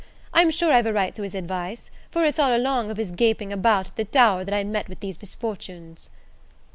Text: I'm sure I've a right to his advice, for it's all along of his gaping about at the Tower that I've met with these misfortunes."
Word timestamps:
I'm 0.33 0.49
sure 0.49 0.73
I've 0.73 0.87
a 0.87 0.93
right 0.93 1.13
to 1.13 1.21
his 1.21 1.35
advice, 1.35 1.91
for 2.09 2.25
it's 2.25 2.39
all 2.39 2.55
along 2.57 2.89
of 2.89 2.97
his 2.97 3.11
gaping 3.11 3.53
about 3.53 3.89
at 3.89 3.97
the 3.97 4.05
Tower 4.05 4.43
that 4.43 4.51
I've 4.51 4.65
met 4.65 4.89
with 4.89 4.99
these 4.99 5.21
misfortunes." 5.21 6.09